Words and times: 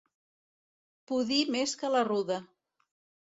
Pudir 1.11 1.37
més 1.57 1.75
que 1.81 1.91
la 1.97 2.03
ruda. 2.09 2.39